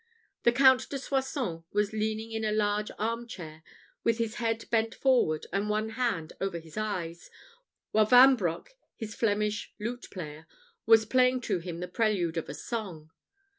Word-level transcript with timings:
The 0.41 0.51
Count 0.51 0.89
de 0.89 0.97
Soissons 0.97 1.61
was 1.73 1.93
leaning 1.93 2.31
in 2.31 2.43
a 2.43 2.51
large 2.51 2.89
arm 2.97 3.27
chair, 3.27 3.61
with 4.03 4.17
his 4.17 4.37
head 4.41 4.65
bent 4.71 4.95
forward, 4.95 5.45
and 5.53 5.69
one 5.69 5.89
hand 5.89 6.33
over 6.41 6.57
his 6.57 6.75
eyes, 6.75 7.29
while 7.91 8.07
Vanbroc, 8.07 8.69
his 8.95 9.13
Flemish 9.13 9.71
lute 9.79 10.07
player, 10.09 10.47
was 10.87 11.05
playing 11.05 11.41
to 11.41 11.59
him 11.59 11.81
the 11.81 11.87
prelude 11.87 12.37
of 12.37 12.49
a 12.49 12.55
song. 12.55 13.11